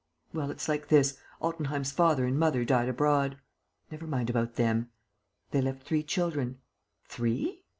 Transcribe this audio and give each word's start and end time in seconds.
"Well, 0.33 0.49
it's 0.49 0.67
like 0.67 0.87
this: 0.87 1.19
Altenheim's 1.43 1.91
father 1.91 2.25
and 2.25 2.35
mother 2.39 2.65
died 2.65 2.89
abroad." 2.89 3.37
"Never 3.91 4.07
mind 4.07 4.31
about 4.31 4.55
them." 4.55 4.89
"They 5.51 5.61
left 5.61 5.83
three 5.83 6.01
children." 6.01 6.57
"Three?" 7.05 7.65